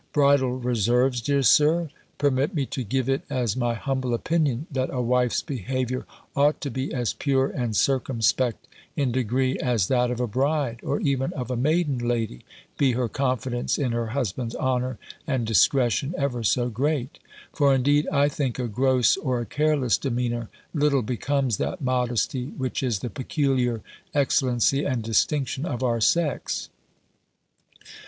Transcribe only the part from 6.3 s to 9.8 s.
ought to be as pure and circumspect, in degree,